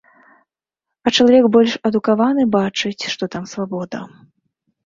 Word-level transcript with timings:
А 1.07 1.11
чалавек 1.15 1.45
больш 1.55 1.75
адукаваны 1.89 2.47
бачыць, 2.57 3.09
што 3.15 3.23
там 3.37 3.43
свабода. 3.53 3.99